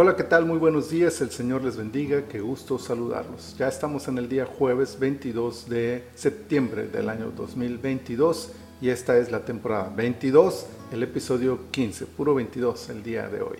[0.00, 0.46] Hola, ¿qué tal?
[0.46, 3.56] Muy buenos días, el Señor les bendiga, qué gusto saludarlos.
[3.58, 9.32] Ya estamos en el día jueves 22 de septiembre del año 2022 y esta es
[9.32, 13.58] la temporada 22, el episodio 15, puro 22 el día de hoy.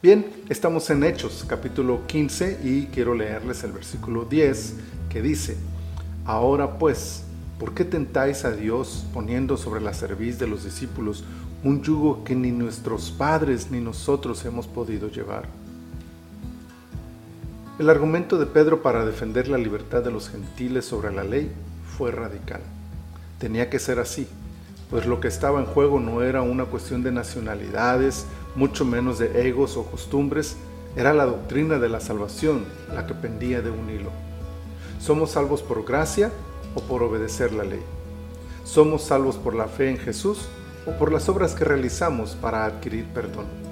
[0.00, 4.74] Bien, estamos en Hechos capítulo 15 y quiero leerles el versículo 10
[5.10, 5.56] que dice,
[6.24, 7.24] Ahora pues,
[7.58, 11.24] ¿por qué tentáis a Dios poniendo sobre la cerviz de los discípulos
[11.64, 15.61] un yugo que ni nuestros padres ni nosotros hemos podido llevar?
[17.82, 21.50] El argumento de Pedro para defender la libertad de los gentiles sobre la ley
[21.98, 22.60] fue radical.
[23.40, 24.28] Tenía que ser así,
[24.88, 29.48] pues lo que estaba en juego no era una cuestión de nacionalidades, mucho menos de
[29.48, 30.56] egos o costumbres,
[30.94, 34.10] era la doctrina de la salvación la que pendía de un hilo.
[35.00, 36.30] ¿Somos salvos por gracia
[36.76, 37.82] o por obedecer la ley?
[38.62, 40.46] ¿Somos salvos por la fe en Jesús
[40.86, 43.71] o por las obras que realizamos para adquirir perdón?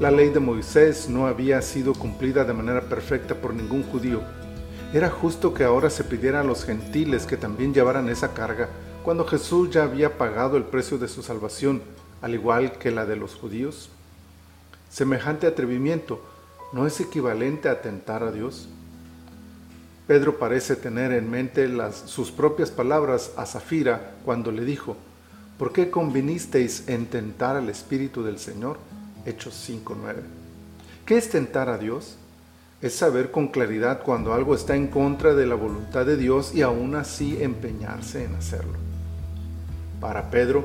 [0.00, 4.20] La ley de Moisés no había sido cumplida de manera perfecta por ningún judío.
[4.94, 8.68] Era justo que ahora se pidiera a los gentiles que también llevaran esa carga,
[9.02, 11.82] cuando Jesús ya había pagado el precio de su salvación,
[12.22, 13.90] al igual que la de los judíos.
[14.88, 16.22] Semejante atrevimiento
[16.72, 18.68] no es equivalente a tentar a Dios.
[20.06, 24.96] Pedro parece tener en mente las, sus propias palabras a Zafira cuando le dijo,
[25.58, 28.78] ¿por qué convinisteis en tentar al Espíritu del Señor?
[29.26, 30.16] Hechos 5.9.
[31.04, 32.16] ¿Qué es tentar a Dios?
[32.80, 36.62] Es saber con claridad cuando algo está en contra de la voluntad de Dios y
[36.62, 38.74] aún así empeñarse en hacerlo.
[40.00, 40.64] Para Pedro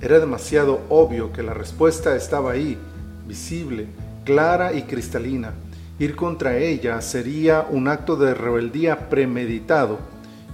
[0.00, 2.78] era demasiado obvio que la respuesta estaba ahí,
[3.26, 3.86] visible,
[4.24, 5.52] clara y cristalina.
[5.98, 9.98] Ir contra ella sería un acto de rebeldía premeditado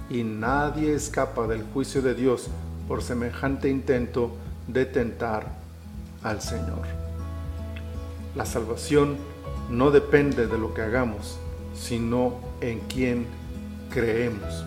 [0.09, 2.47] y nadie escapa del juicio de Dios
[2.87, 4.35] por semejante intento
[4.67, 5.45] de tentar
[6.23, 7.04] al Señor.
[8.35, 9.15] La salvación
[9.69, 11.37] no depende de lo que hagamos,
[11.73, 13.25] sino en quién
[13.89, 14.65] creemos.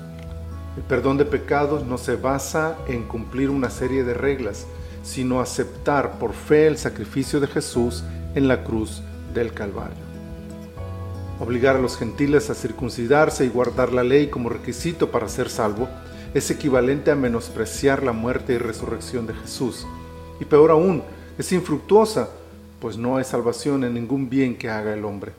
[0.76, 4.66] El perdón de pecados no se basa en cumplir una serie de reglas,
[5.02, 8.04] sino aceptar por fe el sacrificio de Jesús
[8.34, 9.02] en la cruz
[9.34, 10.08] del Calvario.
[11.40, 15.88] Obligar a los gentiles a circuncidarse y guardar la ley como requisito para ser salvo
[16.32, 19.86] es equivalente a menospreciar la muerte y resurrección de Jesús.
[20.40, 21.02] Y peor aún,
[21.38, 22.30] es infructuosa
[22.80, 25.32] pues no hay salvación en ningún bien que haga el hombre.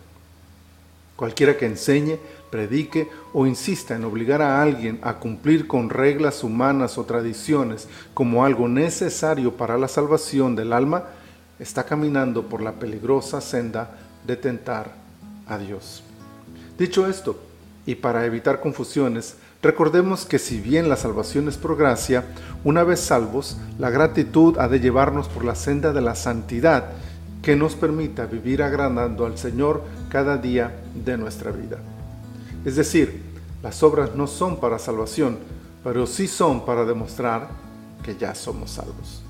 [1.15, 2.17] Cualquiera que enseñe,
[2.49, 8.45] predique o insista en obligar a alguien a cumplir con reglas humanas o tradiciones como
[8.45, 11.03] algo necesario para la salvación del alma,
[11.59, 14.93] está caminando por la peligrosa senda de tentar
[15.47, 16.03] a Dios.
[16.77, 17.37] Dicho esto,
[17.85, 22.23] y para evitar confusiones, recordemos que si bien la salvación es por gracia,
[22.63, 26.91] una vez salvos, la gratitud ha de llevarnos por la senda de la santidad
[27.49, 31.79] que nos permita vivir agradando al Señor cada día de nuestra vida.
[32.63, 33.23] Es decir,
[33.63, 35.39] las obras no son para salvación,
[35.83, 37.49] pero sí son para demostrar
[38.03, 39.23] que ya somos salvos.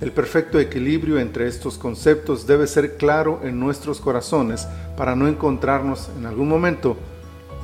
[0.00, 6.08] El perfecto equilibrio entre estos conceptos debe ser claro en nuestros corazones para no encontrarnos
[6.16, 6.96] en algún momento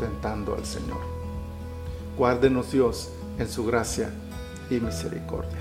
[0.00, 0.98] tentando al Señor.
[2.18, 4.10] Guárdenos Dios en su gracia
[4.68, 5.60] y misericordia.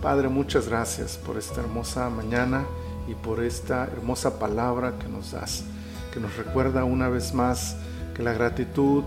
[0.00, 2.64] Padre, muchas gracias por esta hermosa mañana
[3.10, 5.64] y por esta hermosa palabra que nos das,
[6.12, 7.76] que nos recuerda una vez más
[8.14, 9.02] que la gratitud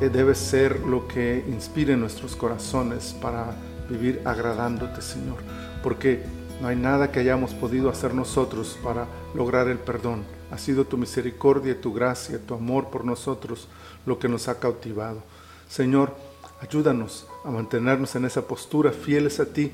[0.00, 3.52] eh, debe ser lo que inspire nuestros corazones para
[3.88, 5.36] vivir agradándote, Señor,
[5.82, 6.24] porque
[6.60, 10.24] no hay nada que hayamos podido hacer nosotros para lograr el perdón.
[10.50, 13.68] Ha sido tu misericordia, tu gracia, tu amor por nosotros
[14.04, 15.22] lo que nos ha cautivado.
[15.68, 16.14] Señor,
[16.60, 19.70] ayúdanos a mantenernos en esa postura fieles a ti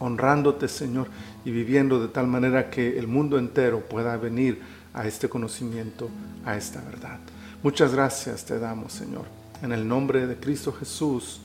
[0.00, 1.06] honrándote, Señor,
[1.44, 4.60] y viviendo de tal manera que el mundo entero pueda venir
[4.92, 6.10] a este conocimiento,
[6.44, 7.20] a esta verdad.
[7.62, 9.26] Muchas gracias te damos, Señor.
[9.62, 11.40] En el nombre de Cristo Jesús.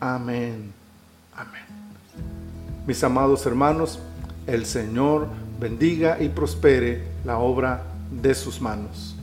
[0.00, 0.72] Amén.
[1.34, 1.64] Amén.
[2.86, 3.98] Mis amados hermanos,
[4.46, 5.28] el Señor
[5.60, 9.17] bendiga y prospere la obra de sus manos.